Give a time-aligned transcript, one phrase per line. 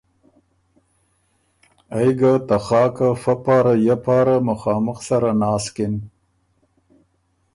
[1.97, 5.93] ائ ګه ته خاکه فۀ پاره یۀ پاره مُخامُخ سره ناسکِن۔